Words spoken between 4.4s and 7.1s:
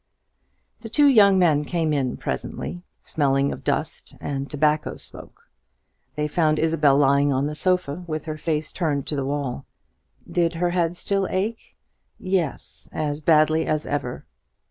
tobacco smoke. They found Isabel